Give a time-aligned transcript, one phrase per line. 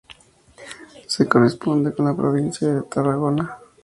[1.05, 3.59] Se corresponde con la provincia de Tarragona.